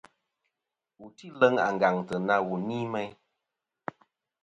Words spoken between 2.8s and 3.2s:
meyn.